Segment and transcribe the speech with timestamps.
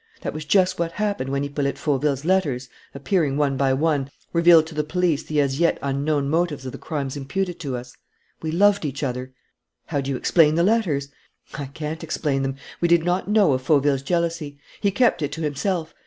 [0.21, 4.73] That was just what happened when Hippolyte Fauville's letters, appearing one by one, revealed to
[4.73, 7.95] the police the as yet unknown motives of the crimes imputed to us.
[8.41, 9.31] We loved each other."
[9.85, 11.09] "How do you explain the letters?"
[11.53, 12.55] "I can't explain them.
[12.79, 14.57] We did not know of Fauville's jealousy.
[14.81, 15.93] He kept it to himself.